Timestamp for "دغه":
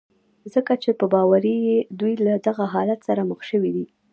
2.47-2.63